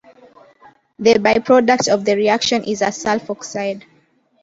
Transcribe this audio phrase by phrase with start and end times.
[0.97, 3.83] The byproduct of the reaction is a sulfoxide.